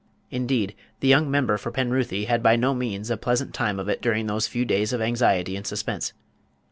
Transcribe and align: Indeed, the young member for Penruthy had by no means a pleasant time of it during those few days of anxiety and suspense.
Indeed, 0.31 0.73
the 0.99 1.07
young 1.07 1.29
member 1.29 1.59
for 1.59 1.69
Penruthy 1.71 2.25
had 2.25 2.41
by 2.41 2.55
no 2.55 2.73
means 2.73 3.11
a 3.11 3.17
pleasant 3.17 3.53
time 3.53 3.79
of 3.79 3.87
it 3.87 4.01
during 4.01 4.25
those 4.25 4.47
few 4.47 4.65
days 4.65 4.93
of 4.93 4.99
anxiety 4.99 5.55
and 5.55 5.67
suspense. 5.67 6.11